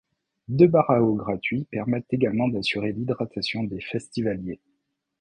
[0.47, 4.59] Deux bars à eau gratuits permettent également d'assurer l'hydratation des festivaliers.